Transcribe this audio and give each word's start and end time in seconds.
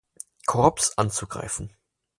Korps 0.47 0.97
anzugreifen. 0.97 1.75